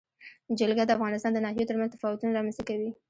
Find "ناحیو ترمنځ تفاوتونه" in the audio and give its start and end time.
1.45-2.31